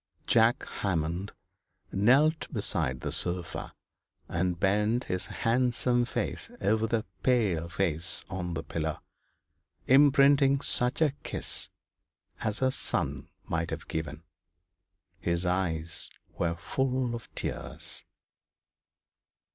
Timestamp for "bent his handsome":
4.59-6.05